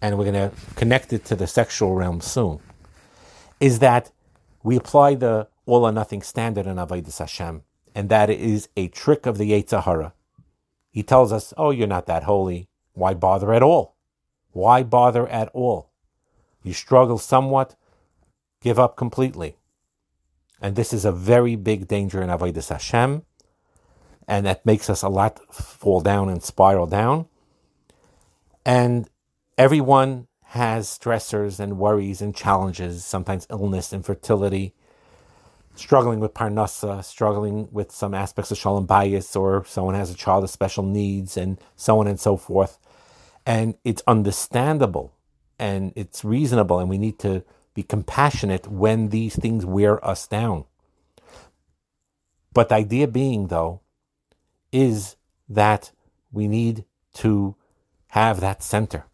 and 0.00 0.16
we're 0.16 0.30
going 0.30 0.50
to 0.50 0.56
connect 0.76 1.12
it 1.12 1.24
to 1.26 1.36
the 1.36 1.46
sexual 1.46 1.94
realm 1.94 2.20
soon, 2.20 2.60
is 3.60 3.78
that 3.80 4.10
we 4.62 4.76
apply 4.76 5.14
the 5.14 5.48
all 5.66 5.84
or 5.84 5.92
nothing 5.92 6.22
standard 6.22 6.66
in 6.66 6.76
Avodah 6.76 7.18
Hashem, 7.18 7.62
and 7.94 8.08
that 8.08 8.30
is 8.30 8.68
a 8.76 8.88
trick 8.88 9.26
of 9.26 9.38
the 9.38 9.50
Yetzer 9.50 9.82
Hara. 9.82 10.14
He 10.90 11.02
tells 11.02 11.32
us, 11.32 11.52
"Oh, 11.56 11.70
you're 11.70 11.86
not 11.86 12.06
that 12.06 12.24
holy. 12.24 12.68
Why 12.94 13.14
bother 13.14 13.52
at 13.52 13.62
all? 13.62 13.96
Why 14.52 14.82
bother 14.82 15.28
at 15.28 15.48
all? 15.52 15.90
You 16.62 16.72
struggle 16.72 17.18
somewhat, 17.18 17.76
give 18.60 18.78
up 18.78 18.96
completely." 18.96 19.56
And 20.60 20.74
this 20.74 20.92
is 20.92 21.04
a 21.04 21.12
very 21.12 21.54
big 21.54 21.86
danger 21.86 22.22
in 22.22 22.30
Avodah 22.30 22.66
Hashem, 22.68 23.24
and 24.26 24.46
that 24.46 24.66
makes 24.66 24.90
us 24.90 25.02
a 25.02 25.08
lot 25.08 25.38
fall 25.52 26.00
down 26.00 26.28
and 26.28 26.42
spiral 26.42 26.86
down. 26.86 27.26
And 28.64 29.08
everyone 29.58 30.28
has 30.44 30.86
stressors 30.86 31.58
and 31.58 31.78
worries 31.78 32.22
and 32.22 32.34
challenges, 32.34 33.04
sometimes 33.04 33.46
illness, 33.50 33.92
infertility, 33.92 34.72
struggling 35.74 36.20
with 36.20 36.32
parnasa, 36.32 37.04
struggling 37.04 37.68
with 37.72 37.90
some 37.90 38.14
aspects 38.14 38.50
of 38.52 38.56
shalom 38.56 38.86
bayis, 38.86 39.38
or 39.38 39.64
someone 39.66 39.96
has 39.96 40.10
a 40.10 40.14
child 40.14 40.42
with 40.42 40.50
special 40.50 40.84
needs, 40.84 41.36
and 41.36 41.60
so 41.76 41.98
on 41.98 42.06
and 42.06 42.20
so 42.20 42.36
forth. 42.36 42.78
And 43.44 43.74
it's 43.84 44.02
understandable 44.06 45.12
and 45.58 45.92
it's 45.96 46.24
reasonable, 46.24 46.78
and 46.78 46.88
we 46.88 46.98
need 46.98 47.18
to 47.18 47.42
be 47.74 47.82
compassionate 47.82 48.68
when 48.68 49.08
these 49.08 49.34
things 49.34 49.66
wear 49.66 50.04
us 50.06 50.28
down. 50.28 50.64
But 52.52 52.68
the 52.68 52.76
idea 52.76 53.08
being, 53.08 53.48
though, 53.48 53.80
is 54.70 55.16
that 55.48 55.90
we 56.30 56.46
need 56.46 56.84
to 57.14 57.56
have 58.08 58.40
that 58.40 58.62
center. 58.62 59.07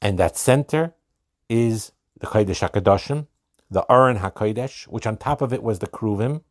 And 0.00 0.18
that 0.18 0.36
center 0.36 0.94
is 1.48 1.92
the 2.18 2.26
Kodesh 2.26 2.68
HaKadoshim, 2.68 3.26
the 3.70 3.84
Aron 3.90 4.18
HaKodesh, 4.18 4.84
which 4.88 5.06
on 5.06 5.16
top 5.16 5.40
of 5.40 5.52
it 5.52 5.62
was 5.62 5.78
the 5.78 5.86
Kruvim, 5.86 6.42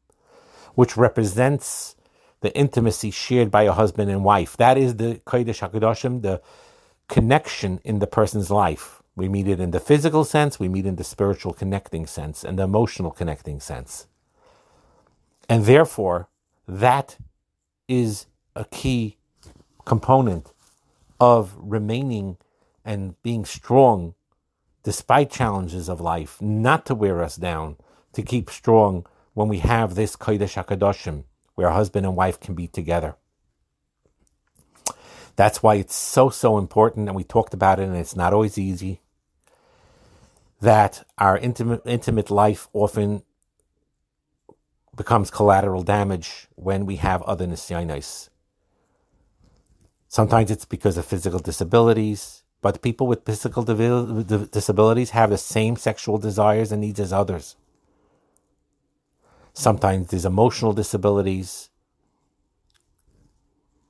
which 0.73 0.97
represents 0.97 1.95
the 2.41 2.55
intimacy 2.55 3.11
shared 3.11 3.49
by 3.49 3.63
a 3.63 3.71
husband 3.71 4.11
and 4.11 4.23
wife. 4.23 4.57
That 4.57 4.77
is 4.77 4.97
the 4.97 5.21
Kodesh 5.25 5.67
HaKadoshim, 5.67 6.21
the 6.21 6.41
connection 7.07 7.79
in 7.83 7.99
the 7.99 8.07
person's 8.07 8.51
life. 8.51 9.01
We 9.15 9.29
meet 9.29 9.47
it 9.47 9.59
in 9.59 9.71
the 9.71 9.79
physical 9.79 10.25
sense, 10.25 10.59
we 10.59 10.67
meet 10.67 10.85
in 10.85 10.97
the 10.97 11.03
spiritual 11.03 11.53
connecting 11.53 12.05
sense, 12.05 12.43
and 12.43 12.59
the 12.59 12.63
emotional 12.63 13.11
connecting 13.11 13.59
sense. 13.61 14.07
And 15.47 15.65
therefore, 15.65 16.27
that 16.67 17.17
is 17.87 18.25
a 18.55 18.65
key 18.65 19.17
component 19.85 20.51
of 21.19 21.55
remaining 21.57 22.37
and 22.85 23.21
being 23.23 23.43
strong 23.43 24.13
despite 24.83 25.31
challenges 25.31 25.89
of 25.89 25.99
life, 25.99 26.39
not 26.39 26.85
to 26.85 26.93
wear 26.93 27.23
us 27.23 27.35
down, 27.35 27.75
to 28.13 28.21
keep 28.21 28.51
strong 28.51 29.05
when 29.33 29.47
we 29.47 29.59
have 29.59 29.95
this 29.95 30.15
Kodesh 30.15 30.63
HaKadoshim, 30.63 31.23
where 31.55 31.71
husband 31.71 32.05
and 32.05 32.15
wife 32.15 32.39
can 32.39 32.53
be 32.53 32.67
together. 32.67 33.15
That's 35.35 35.63
why 35.63 35.75
it's 35.75 35.95
so, 35.95 36.29
so 36.29 36.57
important, 36.59 37.09
and 37.09 37.15
we 37.15 37.23
talked 37.23 37.53
about 37.53 37.79
it, 37.79 37.87
and 37.87 37.97
it's 37.97 38.15
not 38.15 38.31
always 38.31 38.57
easy, 38.59 39.01
that 40.61 41.05
our 41.17 41.37
intimate, 41.37 41.81
intimate 41.85 42.29
life 42.29 42.67
often 42.71 43.23
becomes 44.95 45.29
collateral 45.29 45.83
damage 45.83 46.47
when 46.55 46.85
we 46.85 46.97
have 46.97 47.21
other 47.23 47.45
nisyanis. 47.45 48.29
Sometimes 50.07 50.49
it's 50.51 50.63
because 50.63 50.95
of 50.95 51.05
physical 51.05 51.39
disabilities, 51.39 52.43
but 52.65 52.81
people 52.81 53.05
with 53.05 53.23
physical 53.25 53.61
disabilities 53.61 55.11
have 55.11 55.29
the 55.29 55.37
same 55.37 55.75
sexual 55.75 56.17
desires 56.17 56.71
and 56.71 56.81
needs 56.81 56.99
as 56.99 57.13
others. 57.13 57.55
Sometimes 59.53 60.07
there's 60.07 60.25
emotional 60.25 60.73
disabilities. 60.73 61.69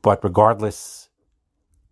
But 0.01 0.21
regardless, 0.25 1.07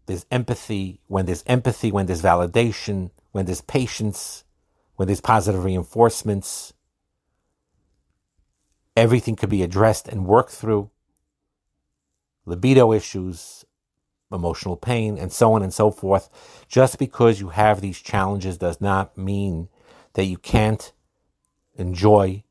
there's 0.08 0.26
empathy. 0.30 1.00
When 1.08 1.26
there's 1.26 1.46
empathy, 1.48 1.90
when 1.90 2.08
there's 2.08 2.22
validation, 2.22 3.12
when 3.32 3.46
there's 3.46 3.62
patience, 3.62 4.44
when 4.98 5.08
there's 5.08 5.22
positive 5.22 5.64
reinforcements, 5.64 6.74
everything 8.98 9.38
could 9.38 9.50
be 9.50 9.64
addressed 9.64 10.10
and 10.10 10.26
worked 10.26 10.52
through. 10.52 10.90
Libido 12.46 12.92
issues, 12.92 13.64
emotional 14.34 14.76
pain, 14.76 15.18
and 15.18 15.32
so 15.32 15.54
on 15.54 15.64
and 15.64 15.74
so 15.74 15.92
forth. 15.92 16.30
Just 16.68 16.98
because 16.98 17.40
you 17.40 17.50
have 17.50 17.80
these 17.80 18.02
challenges 18.02 18.58
does 18.58 18.82
not 18.82 19.18
mean 19.18 19.70
that 20.14 20.26
you 20.26 20.38
can't 20.38 20.92
enjoy 21.76 22.44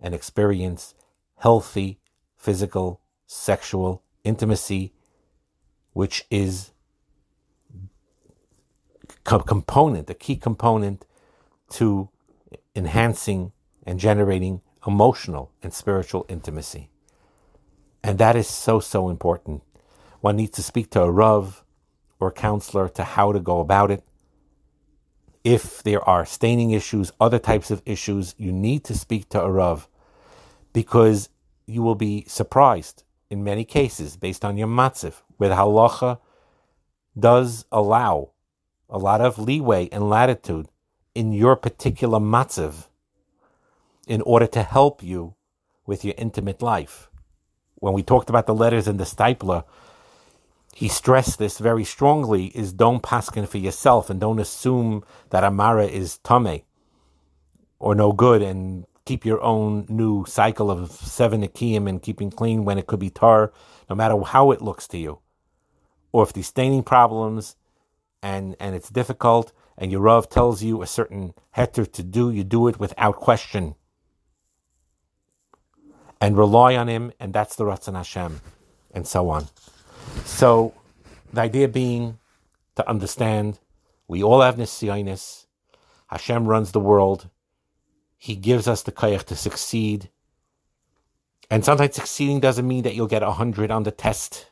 and 0.00 0.14
experience 0.14 0.94
healthy 1.36 1.98
physical, 2.36 3.00
sexual 3.26 4.02
intimacy, 4.24 4.92
which 5.92 6.24
is 6.30 6.72
a 9.26 9.38
component, 9.40 10.08
a 10.08 10.14
key 10.14 10.36
component 10.36 11.04
to 11.68 12.08
enhancing 12.74 13.52
and 13.84 14.00
generating 14.00 14.62
emotional 14.86 15.52
and 15.62 15.74
spiritual 15.74 16.24
intimacy. 16.28 16.88
And 18.02 18.18
that 18.18 18.36
is 18.36 18.48
so, 18.48 18.80
so 18.80 19.10
important 19.10 19.62
one 20.20 20.36
needs 20.36 20.52
to 20.52 20.62
speak 20.62 20.90
to 20.90 21.02
a 21.02 21.10
Rav 21.10 21.64
or 22.18 22.28
a 22.28 22.32
counselor 22.32 22.88
to 22.90 23.02
how 23.02 23.32
to 23.32 23.40
go 23.40 23.60
about 23.60 23.90
it. 23.90 24.04
If 25.42 25.82
there 25.82 26.06
are 26.06 26.26
staining 26.26 26.70
issues, 26.70 27.10
other 27.18 27.38
types 27.38 27.70
of 27.70 27.82
issues, 27.86 28.34
you 28.36 28.52
need 28.52 28.84
to 28.84 28.94
speak 28.94 29.30
to 29.30 29.42
a 29.42 29.50
Rav 29.50 29.88
because 30.72 31.30
you 31.66 31.82
will 31.82 31.94
be 31.94 32.24
surprised 32.28 33.04
in 33.30 33.44
many 33.44 33.64
cases 33.64 34.16
based 34.16 34.44
on 34.44 34.58
your 34.58 34.68
matziv, 34.68 35.22
where 35.38 35.48
the 35.48 35.54
halacha 35.54 36.18
does 37.18 37.64
allow 37.72 38.30
a 38.88 38.98
lot 38.98 39.20
of 39.20 39.38
leeway 39.38 39.88
and 39.90 40.10
latitude 40.10 40.68
in 41.14 41.32
your 41.32 41.56
particular 41.56 42.18
matziv 42.18 42.86
in 44.06 44.20
order 44.22 44.46
to 44.46 44.62
help 44.62 45.02
you 45.02 45.34
with 45.86 46.04
your 46.04 46.14
intimate 46.18 46.60
life. 46.60 47.08
When 47.76 47.94
we 47.94 48.02
talked 48.02 48.28
about 48.28 48.46
the 48.46 48.54
letters 48.54 48.86
in 48.86 48.96
the 48.96 49.04
Steipler, 49.04 49.64
he 50.74 50.88
stressed 50.88 51.38
this 51.38 51.58
very 51.58 51.84
strongly 51.84 52.46
is 52.46 52.72
don't 52.72 53.02
paskin 53.02 53.46
for 53.46 53.58
yourself 53.58 54.10
and 54.10 54.20
don't 54.20 54.38
assume 54.38 55.04
that 55.30 55.44
Amara 55.44 55.86
is 55.86 56.18
tame 56.18 56.62
or 57.78 57.94
no 57.94 58.12
good 58.12 58.42
and 58.42 58.86
keep 59.04 59.24
your 59.24 59.40
own 59.42 59.86
new 59.88 60.24
cycle 60.26 60.70
of 60.70 60.90
seven 60.92 61.42
Akiyim 61.42 61.88
and 61.88 62.02
keeping 62.02 62.30
clean 62.30 62.64
when 62.64 62.78
it 62.78 62.86
could 62.86 63.00
be 63.00 63.10
tar, 63.10 63.52
no 63.88 63.96
matter 63.96 64.20
how 64.20 64.50
it 64.52 64.62
looks 64.62 64.86
to 64.88 64.98
you. 64.98 65.18
Or 66.12 66.22
if 66.22 66.32
there's 66.32 66.46
staining 66.46 66.82
problems 66.82 67.56
and, 68.22 68.56
and 68.60 68.74
it's 68.74 68.90
difficult 68.90 69.52
and 69.76 69.90
your 69.90 70.02
Rav 70.02 70.28
tells 70.28 70.62
you 70.62 70.82
a 70.82 70.86
certain 70.86 71.34
heter 71.56 71.90
to 71.92 72.02
do, 72.02 72.30
you 72.30 72.44
do 72.44 72.68
it 72.68 72.78
without 72.78 73.16
question. 73.16 73.74
and 76.20 76.36
rely 76.36 76.76
on 76.76 76.88
Him, 76.88 77.12
and 77.18 77.32
that's 77.32 77.56
the 77.56 77.64
Ratzon 77.64 77.96
Hashem, 77.96 78.40
and 78.92 79.06
so 79.06 79.30
on. 79.30 79.48
So, 80.24 80.74
the 81.32 81.40
idea 81.40 81.68
being 81.68 82.18
to 82.76 82.88
understand 82.88 83.58
we 84.10 84.24
all 84.24 84.40
have 84.40 84.56
nisyonis. 84.56 85.46
Hashem 86.08 86.48
runs 86.48 86.72
the 86.72 86.80
world. 86.80 87.28
He 88.18 88.34
gives 88.34 88.66
us 88.66 88.82
the 88.82 88.90
koach 88.90 89.22
to 89.26 89.36
succeed. 89.36 90.10
And 91.48 91.64
sometimes 91.64 91.94
succeeding 91.94 92.40
doesn't 92.40 92.66
mean 92.66 92.82
that 92.82 92.96
you'll 92.96 93.06
get 93.06 93.22
a 93.22 93.30
hundred 93.30 93.70
on 93.70 93.84
the 93.84 93.92
test. 93.92 94.46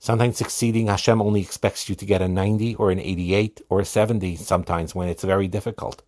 Sometimes 0.00 0.36
succeeding, 0.36 0.88
Hashem 0.88 1.22
only 1.22 1.40
expects 1.40 1.88
you 1.88 1.94
to 1.94 2.04
get 2.04 2.20
a 2.20 2.26
90 2.26 2.74
or 2.74 2.90
an 2.90 2.98
88 2.98 3.60
or 3.68 3.78
a 3.78 3.84
70 3.84 4.34
sometimes 4.36 4.92
when 4.92 5.08
it's 5.08 5.22
very 5.22 5.46
difficult. 5.46 6.02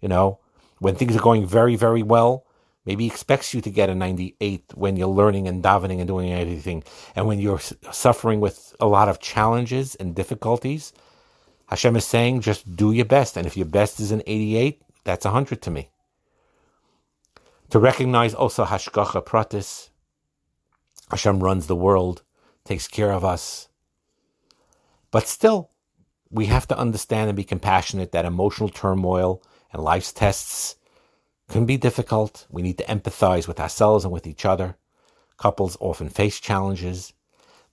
You 0.00 0.08
know, 0.08 0.38
when 0.78 0.94
things 0.94 1.16
are 1.16 1.20
going 1.20 1.44
very, 1.44 1.74
very 1.74 2.04
well, 2.04 2.44
maybe 2.84 3.04
he 3.04 3.10
expects 3.10 3.54
you 3.54 3.60
to 3.60 3.70
get 3.70 3.90
a 3.90 3.94
98 3.94 4.72
when 4.74 4.96
you're 4.96 5.08
learning 5.08 5.48
and 5.48 5.62
davening 5.62 5.98
and 5.98 6.06
doing 6.06 6.32
everything. 6.32 6.84
And 7.16 7.26
when 7.26 7.40
you're 7.40 7.60
suffering 7.90 8.40
with 8.40 8.74
a 8.80 8.86
lot 8.86 9.08
of 9.08 9.20
challenges 9.20 9.94
and 9.94 10.14
difficulties, 10.14 10.92
Hashem 11.66 11.96
is 11.96 12.04
saying, 12.04 12.42
just 12.42 12.76
do 12.76 12.92
your 12.92 13.06
best. 13.06 13.36
And 13.36 13.46
if 13.46 13.56
your 13.56 13.66
best 13.66 14.00
is 14.00 14.10
an 14.12 14.22
88, 14.26 14.82
that's 15.04 15.24
100 15.24 15.62
to 15.62 15.70
me. 15.70 15.88
To 17.70 17.78
recognize 17.78 18.34
also 18.34 18.64
Hashgacha 18.64 19.24
Pratis, 19.24 19.88
Hashem 21.10 21.40
runs 21.40 21.66
the 21.66 21.76
world 21.76 22.22
takes 22.64 22.88
care 22.88 23.12
of 23.12 23.24
us. 23.24 23.68
But 25.10 25.28
still, 25.28 25.70
we 26.30 26.46
have 26.46 26.66
to 26.68 26.78
understand 26.78 27.28
and 27.28 27.36
be 27.36 27.44
compassionate 27.44 28.12
that 28.12 28.24
emotional 28.24 28.68
turmoil 28.68 29.42
and 29.72 29.82
life's 29.82 30.12
tests 30.12 30.76
can 31.54 31.66
be 31.66 31.76
difficult. 31.76 32.48
We 32.50 32.62
need 32.62 32.78
to 32.78 32.84
empathize 32.86 33.46
with 33.46 33.60
ourselves 33.60 34.04
and 34.04 34.12
with 34.12 34.26
each 34.26 34.44
other. 34.44 34.76
Couples 35.36 35.76
often 35.78 36.08
face 36.08 36.40
challenges, 36.40 37.12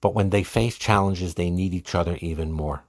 but 0.02 0.14
when 0.14 0.30
they 0.30 0.44
face 0.44 0.78
challenges, 0.78 1.34
they 1.34 1.50
need 1.50 1.74
each 1.74 1.96
other 1.96 2.16
even 2.22 2.52
more. 2.52 2.84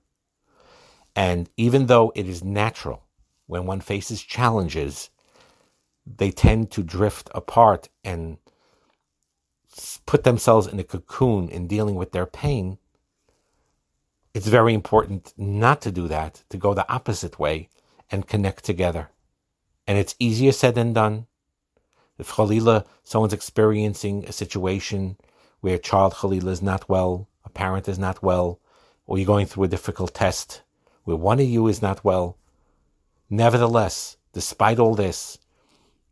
And 1.17 1.49
even 1.57 1.87
though 1.87 2.13
it 2.15 2.29
is 2.29 2.45
natural 2.45 3.05
when 3.47 3.65
one 3.65 3.81
faces 3.81 4.21
challenges, 4.23 5.09
they 6.05 6.31
tend 6.31 6.71
to 6.73 6.83
drift 6.83 7.31
apart 7.35 7.89
and 8.05 8.37
put 10.05 10.25
themselves 10.25 10.67
in 10.67 10.79
a 10.79 10.85
cocoon 10.85 11.49
in 11.49 11.69
dealing 11.69 11.95
with 11.95 12.13
their 12.13 12.27
pain, 12.27 12.77
it's 14.35 14.47
very 14.47 14.75
important 14.75 15.33
not 15.39 15.81
to 15.81 15.91
do 15.91 16.07
that, 16.09 16.43
to 16.51 16.59
go 16.59 16.75
the 16.75 16.93
opposite 16.93 17.39
way 17.39 17.71
and 18.11 18.29
connect 18.29 18.63
together. 18.65 19.09
And 19.87 19.99
it's 19.99 20.15
easier 20.19 20.53
said 20.53 20.75
than 20.75 20.93
done. 20.93 21.27
If 22.19 22.31
Khalila, 22.31 22.87
someone's 23.03 23.33
experiencing 23.33 24.25
a 24.25 24.33
situation 24.33 25.17
where 25.61 25.79
child 25.79 26.15
Khalila 26.15 26.49
is 26.49 26.63
not 26.63 26.89
well, 26.89 27.29
a 27.45 27.51
parent 27.51 27.89
is 27.89 27.99
not 27.99 28.23
well, 28.23 28.61
or 29.07 29.19
you're 29.19 29.27
going 29.27 29.47
through 29.47 29.65
a 29.65 29.69
difficult 29.69 30.15
test 30.15 30.63
where 31.05 31.17
one 31.17 31.41
of 31.41 31.47
you 31.47 31.67
is 31.67 31.83
not 31.83 32.05
well, 32.05 32.39
nevertheless, 33.29 34.17
despite 34.33 34.79
all 34.79 34.95
this, 34.95 35.39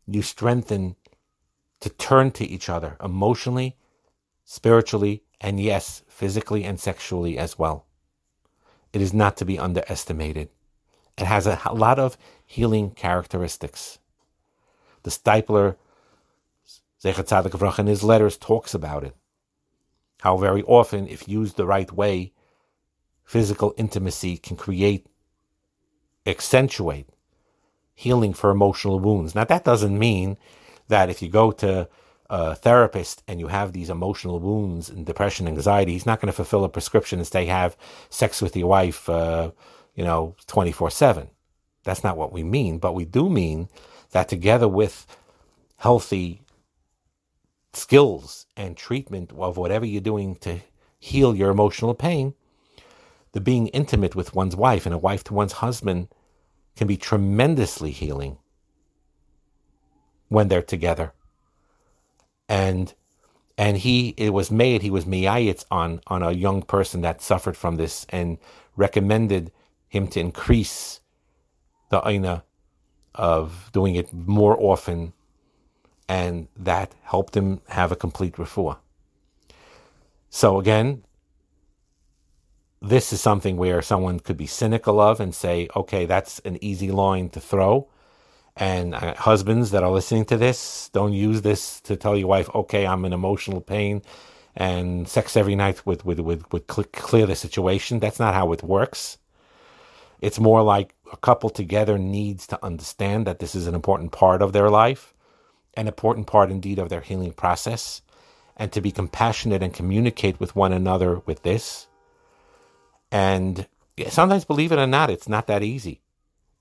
you 0.05 0.21
strengthen 0.21 0.95
to 1.79 1.89
turn 1.89 2.31
to 2.31 2.45
each 2.45 2.69
other 2.69 2.97
emotionally, 3.03 3.75
spiritually, 4.43 5.23
and 5.39 5.59
yes, 5.59 6.03
physically 6.07 6.63
and 6.63 6.79
sexually 6.79 7.37
as 7.37 7.57
well. 7.57 7.85
It 8.93 9.01
is 9.01 9.13
not 9.13 9.37
to 9.37 9.45
be 9.45 9.57
underestimated. 9.57 10.49
It 11.17 11.25
has 11.25 11.47
a 11.47 11.59
lot 11.73 11.99
of 11.99 12.17
healing 12.51 12.91
characteristics. 12.91 13.97
The 15.03 15.09
Steipler, 15.09 15.77
Zecher 17.01 17.23
Tzadik 17.23 17.79
in 17.79 17.87
his 17.87 18.03
letters 18.03 18.37
talks 18.37 18.73
about 18.73 19.05
it. 19.05 19.15
How 20.19 20.35
very 20.35 20.61
often, 20.63 21.07
if 21.07 21.29
used 21.29 21.55
the 21.55 21.65
right 21.65 21.89
way, 21.93 22.33
physical 23.23 23.73
intimacy 23.77 24.35
can 24.35 24.57
create, 24.57 25.07
accentuate 26.25 27.07
healing 27.93 28.33
for 28.33 28.49
emotional 28.49 28.99
wounds. 28.99 29.33
Now, 29.33 29.45
that 29.45 29.63
doesn't 29.63 29.97
mean 29.97 30.37
that 30.89 31.09
if 31.09 31.21
you 31.21 31.29
go 31.29 31.51
to 31.51 31.87
a 32.29 32.55
therapist 32.55 33.23
and 33.29 33.39
you 33.39 33.47
have 33.47 33.71
these 33.71 33.89
emotional 33.89 34.39
wounds 34.41 34.89
and 34.89 35.05
depression, 35.05 35.47
anxiety, 35.47 35.93
he's 35.93 36.05
not 36.05 36.19
going 36.19 36.27
to 36.27 36.35
fulfill 36.35 36.65
a 36.65 36.69
prescription 36.69 37.19
and 37.19 37.27
say 37.27 37.45
have 37.45 37.77
sex 38.09 38.41
with 38.41 38.57
your 38.57 38.67
wife, 38.67 39.07
uh, 39.07 39.51
you 39.95 40.03
know, 40.03 40.35
twenty 40.47 40.73
four 40.73 40.91
seven. 40.91 41.29
That's 41.83 42.03
not 42.03 42.17
what 42.17 42.31
we 42.31 42.43
mean, 42.43 42.77
but 42.77 42.93
we 42.93 43.05
do 43.05 43.29
mean 43.29 43.69
that 44.11 44.29
together 44.29 44.67
with 44.67 45.05
healthy 45.77 46.41
skills 47.73 48.45
and 48.55 48.77
treatment 48.77 49.31
of 49.37 49.57
whatever 49.57 49.85
you're 49.85 50.01
doing 50.01 50.35
to 50.35 50.59
heal 50.99 51.35
your 51.35 51.49
emotional 51.49 51.93
pain, 51.93 52.33
the 53.31 53.41
being 53.41 53.67
intimate 53.69 54.15
with 54.15 54.35
one's 54.35 54.55
wife 54.55 54.85
and 54.85 54.93
a 54.93 54.97
wife 54.99 55.23
to 55.25 55.33
one's 55.33 55.53
husband 55.53 56.09
can 56.75 56.87
be 56.87 56.97
tremendously 56.97 57.91
healing 57.91 58.37
when 60.27 60.47
they're 60.47 60.61
together. 60.61 61.13
And 62.47 62.93
and 63.57 63.77
he 63.77 64.13
it 64.17 64.31
was 64.31 64.49
made 64.49 64.81
he 64.81 64.89
was 64.89 65.05
miyayitz 65.05 65.65
on 65.69 66.01
on 66.07 66.23
a 66.23 66.31
young 66.31 66.61
person 66.61 67.01
that 67.01 67.21
suffered 67.21 67.57
from 67.57 67.75
this 67.75 68.05
and 68.09 68.37
recommended 68.75 69.51
him 69.87 70.07
to 70.07 70.19
increase 70.19 71.00
the 71.91 72.01
aina 72.07 72.43
of 73.13 73.69
doing 73.73 73.95
it 73.95 74.11
more 74.13 74.55
often 74.59 75.13
and 76.09 76.47
that 76.57 76.93
helped 77.03 77.37
him 77.37 77.61
have 77.69 77.91
a 77.91 77.95
complete 77.95 78.33
refuah. 78.35 78.77
So 80.29 80.59
again, 80.59 81.03
this 82.81 83.13
is 83.13 83.21
something 83.21 83.57
where 83.57 83.81
someone 83.81 84.19
could 84.19 84.37
be 84.37 84.47
cynical 84.47 84.99
of 84.99 85.19
and 85.19 85.35
say, 85.35 85.67
okay, 85.75 86.05
that's 86.05 86.39
an 86.39 86.57
easy 86.61 86.91
line 86.91 87.29
to 87.29 87.39
throw. 87.39 87.87
And 88.57 88.95
uh, 88.95 89.13
husbands 89.15 89.71
that 89.71 89.83
are 89.83 89.91
listening 89.91 90.25
to 90.25 90.37
this, 90.37 90.89
don't 90.91 91.13
use 91.13 91.41
this 91.43 91.79
to 91.81 91.95
tell 91.95 92.17
your 92.17 92.27
wife, 92.27 92.49
okay, 92.55 92.85
I'm 92.87 93.05
in 93.05 93.13
emotional 93.13 93.61
pain 93.61 94.01
and 94.55 95.07
sex 95.07 95.37
every 95.37 95.55
night 95.55 95.85
would, 95.85 96.03
would, 96.03 96.19
would, 96.19 96.51
would 96.51 96.67
clear 96.67 97.25
the 97.25 97.35
situation. 97.35 97.99
That's 97.99 98.19
not 98.19 98.33
how 98.33 98.51
it 98.51 98.63
works. 98.63 99.17
It's 100.19 100.39
more 100.39 100.61
like 100.61 100.93
a 101.11 101.17
couple 101.17 101.49
together 101.49 101.97
needs 101.97 102.47
to 102.47 102.63
understand 102.63 103.27
that 103.27 103.39
this 103.39 103.55
is 103.55 103.67
an 103.67 103.75
important 103.75 104.11
part 104.11 104.41
of 104.41 104.53
their 104.53 104.69
life, 104.69 105.13
an 105.75 105.87
important 105.87 106.27
part 106.27 106.51
indeed 106.51 106.79
of 106.79 106.89
their 106.89 107.01
healing 107.01 107.33
process, 107.33 108.01
and 108.57 108.71
to 108.71 108.81
be 108.81 108.91
compassionate 108.91 109.63
and 109.63 109.73
communicate 109.73 110.39
with 110.39 110.55
one 110.55 110.73
another 110.73 111.19
with 111.25 111.43
this. 111.43 111.87
And 113.11 113.67
sometimes, 114.09 114.45
believe 114.45 114.71
it 114.71 114.79
or 114.79 114.87
not, 114.87 115.09
it's 115.09 115.27
not 115.27 115.47
that 115.47 115.63
easy 115.63 116.01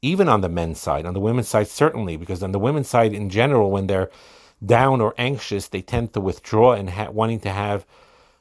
even 0.02 0.28
on 0.28 0.40
the 0.40 0.48
men's 0.48 0.80
side. 0.80 1.06
On 1.06 1.14
the 1.14 1.20
women's 1.20 1.48
side, 1.48 1.68
certainly, 1.68 2.16
because 2.16 2.42
on 2.42 2.52
the 2.52 2.58
women's 2.58 2.88
side, 2.88 3.12
in 3.12 3.28
general, 3.28 3.70
when 3.70 3.86
they're 3.86 4.10
down 4.64 5.00
or 5.00 5.14
anxious, 5.18 5.68
they 5.68 5.82
tend 5.82 6.12
to 6.12 6.20
withdraw 6.20 6.72
and 6.72 6.90
ha- 6.90 7.10
wanting 7.10 7.40
to 7.40 7.50
have 7.50 7.86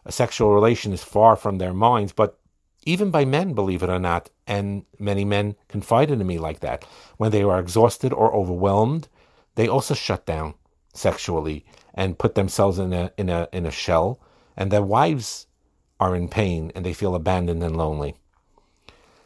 a 0.06 0.12
sexual 0.12 0.54
relation 0.54 0.94
is 0.94 1.04
far 1.04 1.36
from 1.36 1.58
their 1.58 1.74
minds. 1.74 2.14
But 2.14 2.38
even 2.86 3.12
by 3.12 3.26
men, 3.26 3.54
believe 3.54 3.84
it 3.84 3.90
or 3.90 4.00
not, 4.00 4.30
and 4.48 4.86
many 4.98 5.26
men 5.26 5.56
confided 5.68 6.20
in 6.22 6.28
me 6.28 6.40
like 6.40 6.62
that. 6.62 6.86
When 7.18 7.32
they 7.32 7.44
are 7.44 7.60
exhausted 7.60 8.14
or 8.14 8.34
overwhelmed, 8.34 9.08
they 9.56 9.68
also 9.68 9.94
shut 9.94 10.26
down 10.26 10.54
sexually 10.94 11.66
and 11.94 12.18
put 12.18 12.36
themselves 12.36 12.80
in 12.80 12.94
a 12.94 13.12
in 13.18 13.30
a 13.30 13.48
in 13.52 13.66
a 13.66 13.72
shell, 13.72 14.20
and 14.56 14.72
their 14.72 14.84
wives 14.84 15.48
are 16.00 16.16
in 16.16 16.30
pain 16.30 16.72
and 16.74 16.86
they 16.86 16.94
feel 16.94 17.16
abandoned 17.16 17.62
and 17.62 17.76
lonely. 17.76 18.16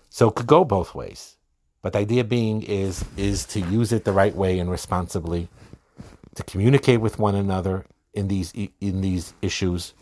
So 0.09 0.29
it 0.29 0.35
could 0.35 0.47
go 0.47 0.65
both 0.65 0.95
ways. 0.95 1.37
But 1.81 1.93
the 1.93 1.99
idea 1.99 2.23
being 2.23 2.63
is 2.63 3.05
is 3.17 3.45
to 3.47 3.59
use 3.59 3.91
it 3.91 4.05
the 4.05 4.11
right 4.11 4.35
way 4.35 4.59
and 4.59 4.71
responsibly, 4.71 5.49
to 6.35 6.43
communicate 6.43 7.01
with 7.01 7.19
one 7.19 7.35
another 7.35 7.85
in 8.13 8.27
these 8.27 8.51
in 8.79 9.01
these 9.01 9.33
issues, 9.41 9.93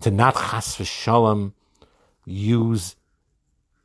to 0.00 0.10
not 0.10 0.34
chas 0.34 0.76
v'shalom 0.76 1.52
use 2.30 2.96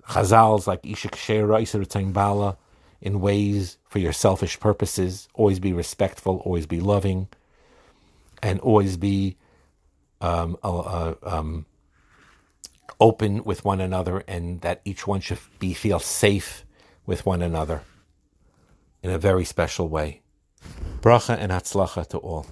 chazals 0.07 0.67
like 0.67 0.85
isha 0.85 1.09
kesheira 1.09 2.13
bala 2.13 2.57
in 3.01 3.19
ways 3.19 3.77
for 3.87 3.99
your 3.99 4.13
selfish 4.13 4.59
purposes. 4.59 5.27
Always 5.33 5.59
be 5.59 5.73
respectful, 5.73 6.41
always 6.45 6.65
be 6.65 6.79
loving, 6.79 7.27
and 8.41 8.59
always 8.59 8.97
be 8.97 9.37
um, 10.21 10.57
uh, 10.63 11.13
um, 11.23 11.65
open 12.99 13.43
with 13.43 13.65
one 13.65 13.81
another, 13.81 14.23
and 14.27 14.61
that 14.61 14.81
each 14.85 15.05
one 15.05 15.21
should 15.21 15.39
be 15.59 15.73
feel 15.73 15.99
safe 15.99 16.65
with 17.05 17.25
one 17.25 17.41
another 17.41 17.81
in 19.03 19.11
a 19.11 19.17
very 19.17 19.45
special 19.45 19.87
way. 19.87 20.21
Bracha 21.01 21.37
and 21.37 21.51
Hatzlacha 21.51 22.07
to 22.07 22.17
all. 22.17 22.47